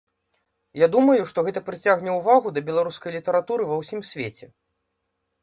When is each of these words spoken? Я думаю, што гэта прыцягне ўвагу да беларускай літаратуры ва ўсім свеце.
Я 0.83 0.87
думаю, 0.95 1.17
што 1.31 1.43
гэта 1.49 1.63
прыцягне 1.67 2.15
ўвагу 2.15 2.47
да 2.57 2.65
беларускай 2.71 3.11
літаратуры 3.17 3.63
ва 3.75 3.79
ўсім 3.85 4.01
свеце. 4.15 4.45